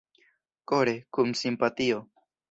Kore, 0.71 0.95
kun 1.17 1.33
simpatio! 1.41 2.01